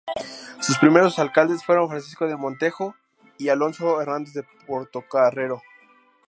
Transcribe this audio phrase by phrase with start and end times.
[0.61, 2.95] Sus primeros alcaldes fueron Francisco de Montejo
[3.37, 5.61] y Alonso Hernández de Portocarrero.